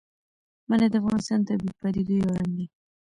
منی 0.67 0.87
د 0.91 0.95
افغانستان 1.01 1.39
د 1.41 1.47
طبیعي 1.47 1.73
پدیدو 1.81 2.13
یو 2.21 2.33
رنګ 2.37 2.51
دی. 2.57 2.65